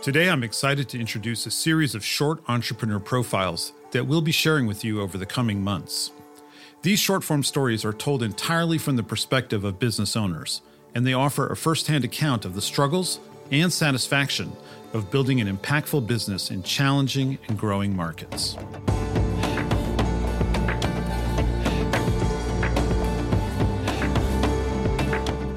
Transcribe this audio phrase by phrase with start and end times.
[0.00, 4.64] Today, I'm excited to introduce a series of short entrepreneur profiles that we'll be sharing
[4.64, 6.12] with you over the coming months.
[6.82, 10.62] These short form stories are told entirely from the perspective of business owners,
[10.94, 13.18] and they offer a first hand account of the struggles
[13.50, 14.52] and satisfaction
[14.92, 18.56] of building an impactful business in challenging and growing markets.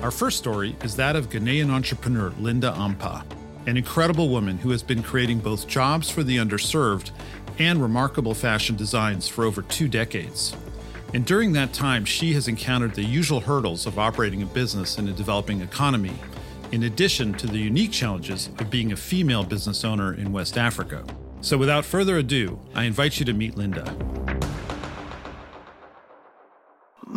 [0.01, 3.23] Our first story is that of Ghanaian entrepreneur Linda Ampah,
[3.67, 7.11] an incredible woman who has been creating both jobs for the underserved
[7.59, 10.55] and remarkable fashion designs for over two decades.
[11.13, 15.07] And during that time, she has encountered the usual hurdles of operating a business in
[15.09, 16.13] a developing economy,
[16.71, 21.03] in addition to the unique challenges of being a female business owner in West Africa.
[21.41, 24.40] So, without further ado, I invite you to meet Linda.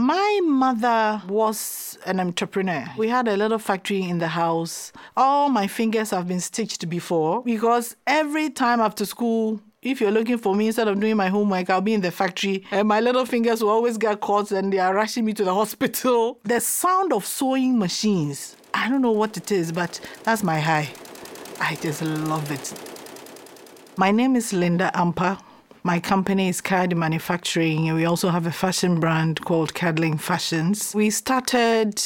[0.07, 2.85] My mother was an entrepreneur.
[2.99, 4.93] We had a little factory in the house.
[5.17, 10.37] All my fingers have been stitched before because every time after school, if you're looking
[10.37, 13.25] for me instead of doing my homework, I'll be in the factory and my little
[13.25, 16.39] fingers will always get caught and they are rushing me to the hospital.
[16.45, 20.91] The sound of sewing machines, I don't know what it is, but that's my high.
[21.59, 22.75] I just love it.
[23.97, 25.41] My name is Linda Ampah.
[25.87, 30.95] My company is KAD Manufacturing, and we also have a fashion brand called Cadling Fashions.
[30.95, 32.03] We started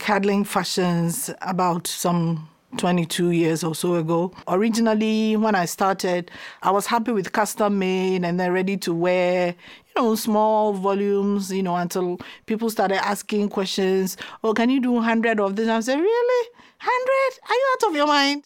[0.00, 2.48] Cadling Fashions about some
[2.78, 4.32] 22 years or so ago.
[4.48, 6.32] Originally, when I started,
[6.64, 11.52] I was happy with custom made and then ready to wear, you know, small volumes,
[11.52, 14.16] you know, until people started asking questions.
[14.42, 15.68] Oh, can you do 100 of this?
[15.68, 16.48] I said, Really?
[16.82, 17.40] 100?
[17.48, 18.42] Are you out of your mind?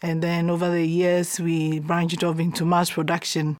[0.00, 3.58] And then over the years, we branched off into mass production.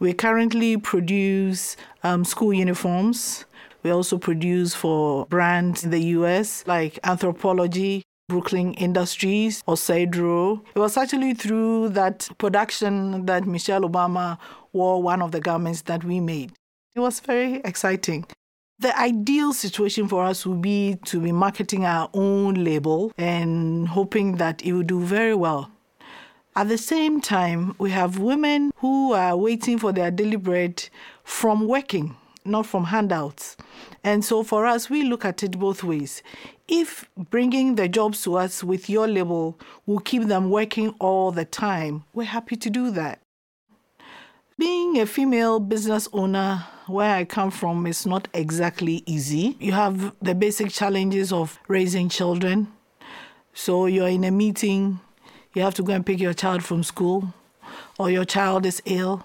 [0.00, 3.44] We currently produce um, school uniforms.
[3.82, 10.62] We also produce for brands in the US like Anthropologie, Brooklyn Industries, or Cedro.
[10.74, 14.38] It was actually through that production that Michelle Obama
[14.72, 16.52] wore one of the garments that we made.
[16.96, 18.24] It was very exciting.
[18.80, 24.36] The ideal situation for us would be to be marketing our own label and hoping
[24.36, 25.70] that it would do very well.
[26.56, 30.88] At the same time, we have women who are waiting for their daily bread
[31.24, 33.56] from working, not from handouts.
[34.04, 36.22] And so for us, we look at it both ways.
[36.68, 41.44] If bringing the jobs to us with your label will keep them working all the
[41.44, 43.20] time, we're happy to do that.
[44.56, 49.56] Being a female business owner where I come from is not exactly easy.
[49.58, 52.68] You have the basic challenges of raising children.
[53.52, 55.00] So you're in a meeting,
[55.54, 57.32] you have to go and pick your child from school,
[57.98, 59.24] or your child is ill,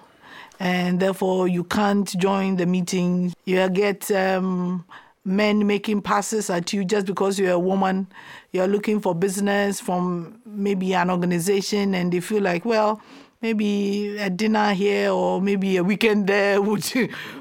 [0.58, 3.32] and therefore you can't join the meeting.
[3.44, 4.84] You get um,
[5.24, 8.06] men making passes at you just because you're a woman.
[8.52, 13.00] You're looking for business from maybe an organization, and they feel like, well,
[13.42, 16.84] maybe a dinner here or maybe a weekend there would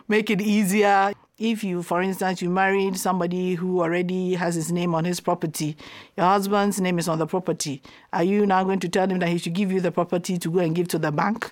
[0.08, 1.14] make it easier.
[1.40, 5.78] If you, for instance, you married somebody who already has his name on his property,
[6.18, 9.30] your husband's name is on the property, are you now going to tell him that
[9.30, 11.50] he should give you the property to go and give to the bank?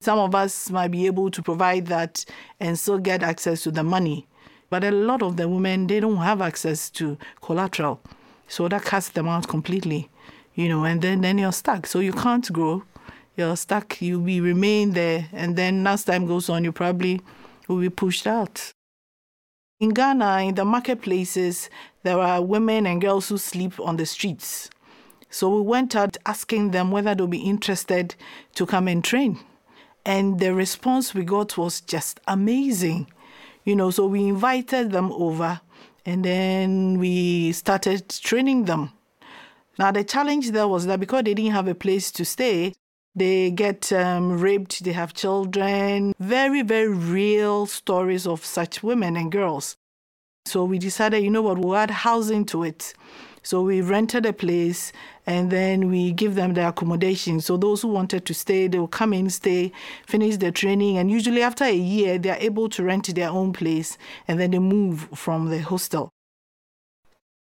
[0.00, 2.24] Some of us might be able to provide that
[2.58, 4.26] and still get access to the money.
[4.70, 8.00] But a lot of the women, they don't have access to collateral.
[8.48, 10.08] So that cuts them out completely,
[10.54, 11.86] you know, and then, then you're stuck.
[11.86, 12.82] So you can't grow.
[13.36, 14.00] You're stuck.
[14.00, 15.28] You'll be remain there.
[15.34, 17.20] And then as time goes on, you probably
[17.68, 18.72] will be pushed out.
[19.78, 21.68] In Ghana, in the marketplaces,
[22.02, 24.70] there are women and girls who sleep on the streets.
[25.28, 28.14] So we went out asking them whether they'll be interested
[28.54, 29.38] to come and train.
[30.06, 33.08] And the response we got was just amazing.
[33.64, 35.60] You know, so we invited them over
[36.06, 38.92] and then we started training them.
[39.78, 42.72] Now, the challenge there was that because they didn't have a place to stay,
[43.16, 46.14] they get um, raped, they have children.
[46.20, 49.76] Very, very real stories of such women and girls.
[50.44, 52.92] So we decided, you know what, we'll add housing to it.
[53.42, 54.92] So we rented a place
[55.24, 57.40] and then we give them the accommodation.
[57.40, 59.72] So those who wanted to stay, they will come in, stay,
[60.06, 63.52] finish their training, and usually after a year, they are able to rent their own
[63.52, 63.96] place
[64.28, 66.10] and then they move from the hostel.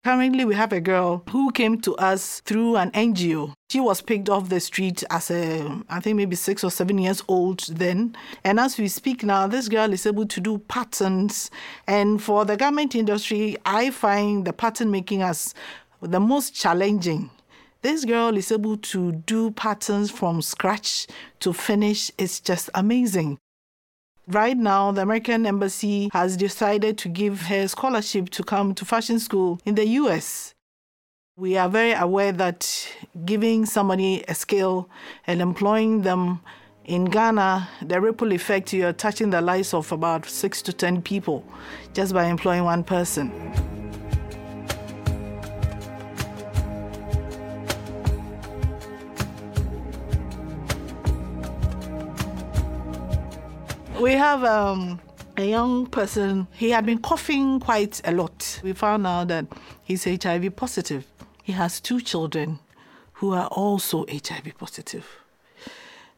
[0.05, 3.53] Currently, we have a girl who came to us through an NGO.
[3.75, 7.21] She was picked off the street as a, I think maybe six or seven years
[7.27, 8.15] old then.
[8.41, 11.51] And as we speak now, this girl is able to do patterns.
[11.85, 15.53] And for the garment industry, I find the pattern making as
[16.01, 17.31] the most challenging.
[17.81, 21.07] This girl is able to do patterns from scratch
[21.41, 22.09] to finish.
[22.17, 23.39] It's just amazing.
[24.25, 29.19] Right now, the American Embassy has decided to give her scholarship to come to fashion
[29.19, 30.54] school in the US.
[31.37, 32.87] We are very aware that
[33.25, 34.89] giving somebody a skill
[35.27, 36.39] and employing them
[36.85, 41.43] in Ghana, the ripple effect, you're touching the lives of about six to 10 people
[41.93, 43.33] just by employing one person.
[53.99, 55.01] We have um,
[55.37, 58.59] a young person, he had been coughing quite a lot.
[58.63, 59.45] We found out that
[59.83, 61.05] he's HIV positive.
[61.43, 62.59] He has two children
[63.13, 65.07] who are also HIV positive.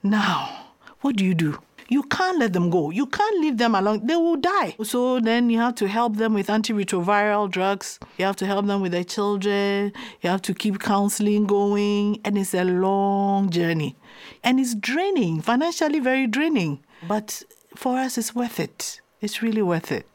[0.03, 0.65] Now,
[1.01, 1.59] what do you do?
[1.89, 2.89] You can't let them go.
[2.89, 4.05] You can't leave them alone.
[4.05, 4.75] They will die.
[4.83, 7.99] So then you have to help them with antiretroviral drugs.
[8.17, 9.93] You have to help them with their children.
[10.21, 12.19] You have to keep counseling going.
[12.25, 13.95] And it's a long journey.
[14.43, 16.83] And it's draining, financially very draining.
[17.07, 17.43] But
[17.75, 18.99] for us, it's worth it.
[19.19, 20.07] It's really worth it.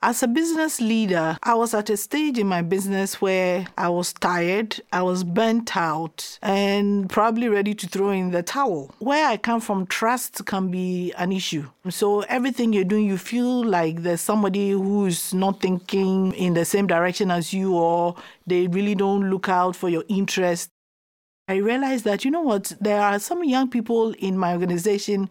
[0.00, 4.12] As a business leader, I was at a stage in my business where I was
[4.12, 8.94] tired, I was burnt out, and probably ready to throw in the towel.
[9.00, 11.68] Where I come from, trust can be an issue.
[11.88, 16.86] So, everything you're doing, you feel like there's somebody who's not thinking in the same
[16.86, 18.14] direction as you, or
[18.46, 20.70] they really don't look out for your interest.
[21.48, 25.28] I realized that, you know what, there are some young people in my organization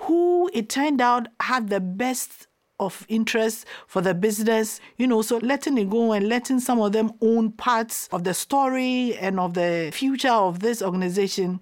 [0.00, 2.46] who it turned out had the best
[2.78, 6.92] of interest for the business, you know, so letting it go and letting some of
[6.92, 11.60] them own parts of the story and of the future of this organization,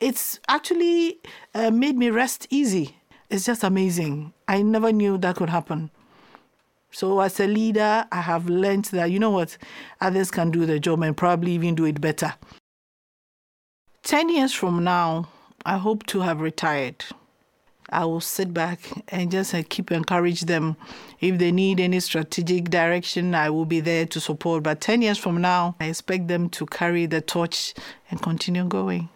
[0.00, 1.18] it's actually
[1.54, 2.96] uh, made me rest easy.
[3.28, 4.32] It's just amazing.
[4.46, 5.90] I never knew that could happen.
[6.92, 9.56] So, as a leader, I have learned that, you know what,
[10.00, 12.34] others can do the job and probably even do it better.
[14.02, 15.28] 10 years from now,
[15.64, 17.04] I hope to have retired.
[17.90, 20.76] I will sit back and just uh, keep encourage them.
[21.20, 24.62] If they need any strategic direction, I will be there to support.
[24.62, 27.74] But 10 years from now, I expect them to carry the torch
[28.10, 29.08] and continue going.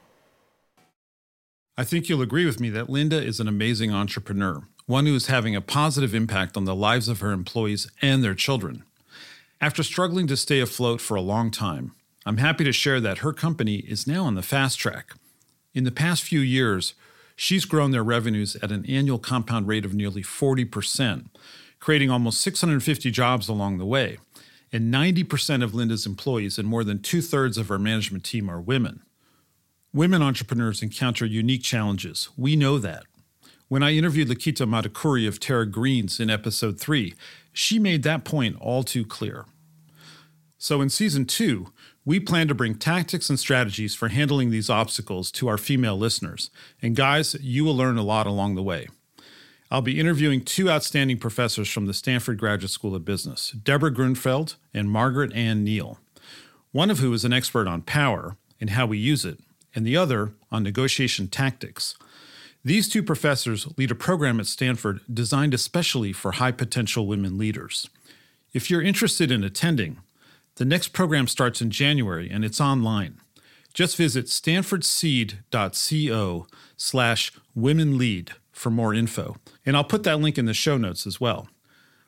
[1.79, 5.27] I think you'll agree with me that Linda is an amazing entrepreneur, one who is
[5.27, 8.83] having a positive impact on the lives of her employees and their children.
[9.61, 11.93] After struggling to stay afloat for a long time,
[12.25, 15.13] I'm happy to share that her company is now on the fast track.
[15.75, 16.95] In the past few years,
[17.37, 21.27] She's grown their revenues at an annual compound rate of nearly 40%,
[21.79, 24.17] creating almost 650 jobs along the way.
[24.73, 28.61] And 90% of Linda's employees and more than two thirds of her management team are
[28.61, 29.03] women.
[29.93, 32.31] Women entrepreneurs encounter unique challenges.
[32.37, 33.05] We know that.
[33.69, 37.15] When I interviewed Lakita Madhukuri of Terra Greens in episode 3,
[37.53, 39.45] she made that point all too clear.
[40.59, 41.73] So in season 2,
[42.07, 46.51] we plan to bring tactics and strategies for handling these obstacles to our female listeners.
[46.81, 48.87] And guys, you will learn a lot along the way.
[49.71, 54.55] I'll be interviewing two outstanding professors from the Stanford Graduate School of Business, Deborah Gruenfeld
[54.73, 55.99] and Margaret Ann Neale,
[56.71, 59.41] one of who is an expert on power and how we use it,
[59.75, 61.97] and the other on negotiation tactics.
[62.65, 67.89] These two professors lead a program at Stanford designed especially for high potential women leaders.
[68.53, 69.99] If you're interested in attending,
[70.57, 73.21] the next program starts in January and it's online.
[73.73, 79.37] Just visit stanfordseed.co slash womenlead for more info.
[79.65, 81.49] And I'll put that link in the show notes as well.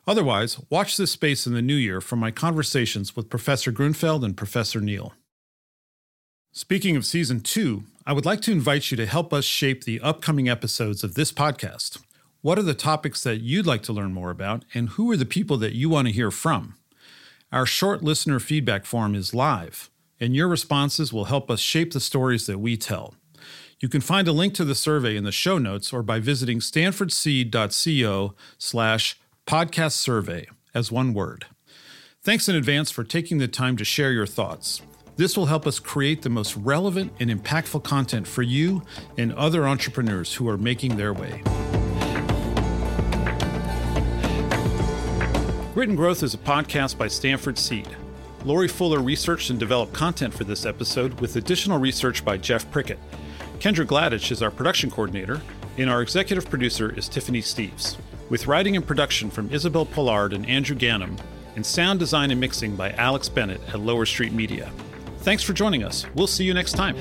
[0.07, 4.35] Otherwise, watch this space in the new year for my conversations with Professor Gruenfeld and
[4.35, 5.13] Professor Neale.
[6.53, 10.01] Speaking of season two, I would like to invite you to help us shape the
[10.01, 11.99] upcoming episodes of this podcast.
[12.41, 15.27] What are the topics that you'd like to learn more about, and who are the
[15.27, 16.78] people that you want to hear from?
[17.51, 19.89] Our short listener feedback form is live,
[20.21, 23.15] and your responses will help us shape the stories that we tell.
[23.81, 26.59] You can find a link to the survey in the show notes or by visiting
[26.59, 31.47] stanfordseed.co slash podcast survey as one word.
[32.21, 34.83] Thanks in advance for taking the time to share your thoughts.
[35.17, 38.83] This will help us create the most relevant and impactful content for you
[39.17, 41.43] and other entrepreneurs who are making their way.
[45.79, 47.87] Grit and Growth is a podcast by Stanford Seed.
[48.45, 52.99] Lori Fuller researched and developed content for this episode with additional research by Jeff Prickett.
[53.61, 55.41] Kendra Gladich is our production coordinator,
[55.77, 57.97] and our executive producer is Tiffany Steves.
[58.29, 61.17] With writing and production from Isabel Pollard and Andrew Gannum,
[61.55, 64.73] and sound design and mixing by Alex Bennett at Lower Street Media.
[65.19, 66.07] Thanks for joining us.
[66.17, 66.97] We'll see you next time.